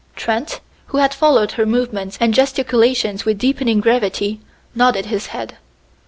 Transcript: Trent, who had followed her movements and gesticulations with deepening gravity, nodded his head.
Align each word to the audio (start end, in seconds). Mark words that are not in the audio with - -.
Trent, 0.15 0.61
who 0.87 0.97
had 0.97 1.13
followed 1.13 1.51
her 1.51 1.65
movements 1.67 2.17
and 2.19 2.33
gesticulations 2.33 3.23
with 3.23 3.37
deepening 3.37 3.79
gravity, 3.81 4.39
nodded 4.73 5.05
his 5.05 5.27
head. 5.27 5.57